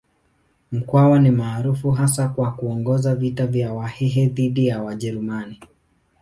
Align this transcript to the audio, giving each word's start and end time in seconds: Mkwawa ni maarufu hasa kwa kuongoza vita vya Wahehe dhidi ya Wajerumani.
Mkwawa 0.71 1.19
ni 1.19 1.31
maarufu 1.31 1.91
hasa 1.91 2.29
kwa 2.29 2.51
kuongoza 2.51 3.15
vita 3.15 3.47
vya 3.47 3.73
Wahehe 3.73 4.27
dhidi 4.27 4.67
ya 4.67 4.81
Wajerumani. 4.83 5.59